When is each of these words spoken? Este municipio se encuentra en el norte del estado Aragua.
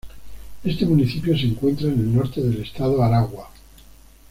Este 0.63 0.83
municipio 0.83 1.37
se 1.37 1.45
encuentra 1.45 1.87
en 1.89 1.93
el 1.99 2.11
norte 2.15 2.41
del 2.41 2.63
estado 2.63 3.03
Aragua. 3.03 3.51